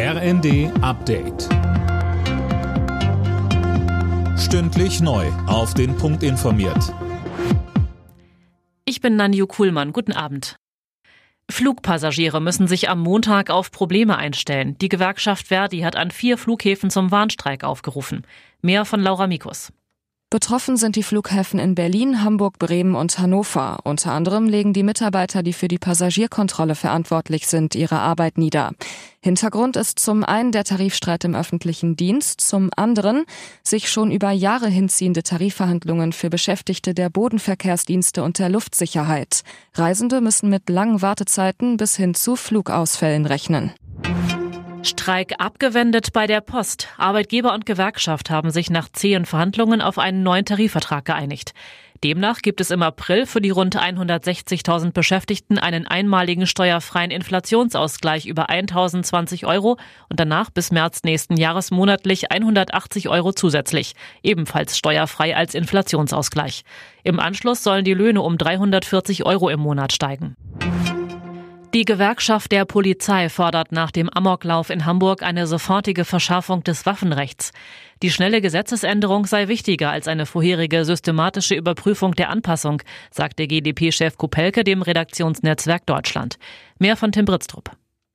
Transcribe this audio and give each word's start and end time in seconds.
RND 0.00 0.70
Update. 0.80 1.48
Stündlich 4.38 5.00
neu. 5.00 5.26
Auf 5.48 5.74
den 5.74 5.96
Punkt 5.96 6.22
informiert. 6.22 6.94
Ich 8.84 9.00
bin 9.00 9.16
Nanju 9.16 9.48
Kuhlmann. 9.48 9.92
Guten 9.92 10.12
Abend. 10.12 10.54
Flugpassagiere 11.50 12.40
müssen 12.40 12.68
sich 12.68 12.88
am 12.88 13.00
Montag 13.00 13.50
auf 13.50 13.72
Probleme 13.72 14.16
einstellen. 14.16 14.78
Die 14.78 14.88
Gewerkschaft 14.88 15.48
Verdi 15.48 15.80
hat 15.80 15.96
an 15.96 16.12
vier 16.12 16.38
Flughäfen 16.38 16.90
zum 16.90 17.10
Warnstreik 17.10 17.64
aufgerufen. 17.64 18.24
Mehr 18.62 18.84
von 18.84 19.00
Laura 19.00 19.26
Mikus. 19.26 19.72
Betroffen 20.30 20.76
sind 20.76 20.96
die 20.96 21.02
Flughäfen 21.02 21.58
in 21.58 21.74
Berlin, 21.74 22.22
Hamburg, 22.22 22.58
Bremen 22.58 22.94
und 22.94 23.18
Hannover. 23.18 23.78
Unter 23.84 24.12
anderem 24.12 24.46
legen 24.46 24.74
die 24.74 24.82
Mitarbeiter, 24.82 25.42
die 25.42 25.54
für 25.54 25.68
die 25.68 25.78
Passagierkontrolle 25.78 26.74
verantwortlich 26.74 27.46
sind, 27.46 27.74
ihre 27.74 28.00
Arbeit 28.00 28.36
nieder. 28.36 28.72
Hintergrund 29.20 29.76
ist 29.76 29.98
zum 29.98 30.24
einen 30.24 30.52
der 30.52 30.64
Tarifstreit 30.64 31.24
im 31.24 31.34
öffentlichen 31.34 31.96
Dienst, 31.96 32.42
zum 32.42 32.68
anderen 32.76 33.24
sich 33.62 33.90
schon 33.90 34.10
über 34.10 34.30
Jahre 34.30 34.68
hinziehende 34.68 35.22
Tarifverhandlungen 35.22 36.12
für 36.12 36.28
Beschäftigte 36.28 36.92
der 36.92 37.08
Bodenverkehrsdienste 37.08 38.22
und 38.22 38.38
der 38.38 38.50
Luftsicherheit. 38.50 39.44
Reisende 39.72 40.20
müssen 40.20 40.50
mit 40.50 40.68
langen 40.68 41.00
Wartezeiten 41.00 41.78
bis 41.78 41.96
hin 41.96 42.12
zu 42.12 42.36
Flugausfällen 42.36 43.24
rechnen. 43.24 43.72
Streik 44.82 45.34
abgewendet 45.38 46.12
bei 46.12 46.26
der 46.26 46.40
Post. 46.40 46.88
Arbeitgeber 46.98 47.52
und 47.52 47.66
Gewerkschaft 47.66 48.30
haben 48.30 48.50
sich 48.50 48.70
nach 48.70 48.88
zehn 48.88 49.24
Verhandlungen 49.24 49.80
auf 49.80 49.98
einen 49.98 50.22
neuen 50.22 50.44
Tarifvertrag 50.44 51.04
geeinigt. 51.04 51.52
Demnach 52.04 52.42
gibt 52.42 52.60
es 52.60 52.70
im 52.70 52.82
April 52.82 53.26
für 53.26 53.40
die 53.40 53.50
rund 53.50 53.76
160.000 53.76 54.92
Beschäftigten 54.92 55.58
einen 55.58 55.86
einmaligen 55.88 56.46
steuerfreien 56.46 57.10
Inflationsausgleich 57.10 58.26
über 58.26 58.50
1.020 58.50 59.46
Euro 59.46 59.78
und 60.08 60.20
danach 60.20 60.50
bis 60.50 60.70
März 60.70 61.02
nächsten 61.02 61.36
Jahres 61.36 61.72
monatlich 61.72 62.30
180 62.30 63.08
Euro 63.08 63.32
zusätzlich, 63.32 63.94
ebenfalls 64.22 64.78
steuerfrei 64.78 65.36
als 65.36 65.54
Inflationsausgleich. 65.54 66.62
Im 67.02 67.18
Anschluss 67.18 67.64
sollen 67.64 67.84
die 67.84 67.94
Löhne 67.94 68.22
um 68.22 68.38
340 68.38 69.26
Euro 69.26 69.48
im 69.48 69.58
Monat 69.58 69.92
steigen. 69.92 70.36
Die 71.78 71.84
Gewerkschaft 71.84 72.50
der 72.50 72.64
Polizei 72.64 73.28
fordert 73.28 73.70
nach 73.70 73.92
dem 73.92 74.10
Amoklauf 74.10 74.68
in 74.68 74.84
Hamburg 74.84 75.22
eine 75.22 75.46
sofortige 75.46 76.04
Verschärfung 76.04 76.64
des 76.64 76.86
Waffenrechts. 76.86 77.52
Die 78.02 78.10
schnelle 78.10 78.40
Gesetzesänderung 78.40 79.26
sei 79.26 79.46
wichtiger 79.46 79.92
als 79.92 80.08
eine 80.08 80.26
vorherige 80.26 80.84
systematische 80.84 81.54
Überprüfung 81.54 82.16
der 82.16 82.30
Anpassung, 82.30 82.82
sagte 83.12 83.46
GdP-Chef 83.46 84.16
Kupelke 84.18 84.64
dem 84.64 84.82
Redaktionsnetzwerk 84.82 85.86
Deutschland. 85.86 86.40
Mehr 86.80 86.96
von 86.96 87.12
Tim 87.12 87.26
Britztrup. 87.26 87.70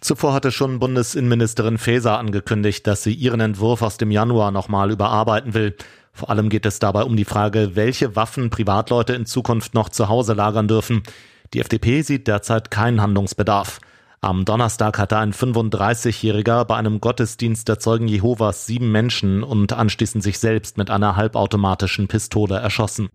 Zuvor 0.00 0.32
hatte 0.32 0.50
schon 0.50 0.80
Bundesinnenministerin 0.80 1.78
Faeser 1.78 2.18
angekündigt, 2.18 2.84
dass 2.88 3.04
sie 3.04 3.14
ihren 3.14 3.38
Entwurf 3.38 3.82
aus 3.82 3.98
dem 3.98 4.10
Januar 4.10 4.50
nochmal 4.50 4.90
überarbeiten 4.90 5.54
will. 5.54 5.76
Vor 6.12 6.28
allem 6.28 6.48
geht 6.48 6.66
es 6.66 6.80
dabei 6.80 7.04
um 7.04 7.16
die 7.16 7.24
Frage, 7.24 7.76
welche 7.76 8.16
Waffen 8.16 8.50
Privatleute 8.50 9.12
in 9.14 9.26
Zukunft 9.26 9.74
noch 9.74 9.90
zu 9.90 10.08
Hause 10.08 10.32
lagern 10.32 10.66
dürfen. 10.66 11.04
Die 11.54 11.60
FDP 11.60 12.02
sieht 12.02 12.26
derzeit 12.26 12.72
keinen 12.72 13.00
Handlungsbedarf. 13.00 13.78
Am 14.20 14.44
Donnerstag 14.44 14.98
hatte 14.98 15.18
ein 15.18 15.32
35-Jähriger 15.32 16.64
bei 16.64 16.76
einem 16.76 17.00
Gottesdienst 17.00 17.68
der 17.68 17.78
Zeugen 17.78 18.08
Jehovas 18.08 18.66
sieben 18.66 18.90
Menschen 18.90 19.44
und 19.44 19.72
anschließend 19.72 20.24
sich 20.24 20.40
selbst 20.40 20.78
mit 20.78 20.90
einer 20.90 21.14
halbautomatischen 21.14 22.08
Pistole 22.08 22.56
erschossen. 22.56 23.08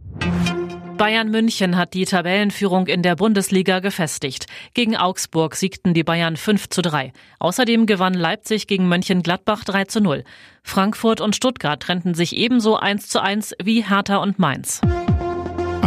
Bayern 0.98 1.32
München 1.32 1.76
hat 1.76 1.94
die 1.94 2.06
Tabellenführung 2.06 2.88
in 2.88 3.04
der 3.04 3.16
Bundesliga 3.16 3.80
gefestigt. 3.80 4.46
Gegen 4.74 4.96
Augsburg 4.96 5.56
siegten 5.56 5.94
die 5.94 6.04
Bayern 6.04 6.38
5 6.38 6.70
zu 6.70 6.82
3. 6.82 7.12
Außerdem 7.40 7.88
gewann 7.88 8.14
Leipzig 8.14 8.68
gegen 8.68 8.88
Mönchengladbach 8.88 9.64
3 9.66 9.86
zu 9.86 10.02
0. 10.02 10.24
Frankfurt 10.64 11.20
und 11.20 11.36
Stuttgart 11.36 11.82
trennten 11.82 12.14
sich 12.14 12.36
ebenso 12.38 12.78
1 12.78 13.10
zu 13.10 13.22
1 13.22 13.56
wie 13.64 13.84
Hertha 13.84 14.18
und 14.18 14.40
Mainz. 14.40 14.82